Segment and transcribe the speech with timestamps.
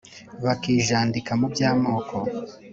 [0.43, 2.15] bakijandika muby’amoko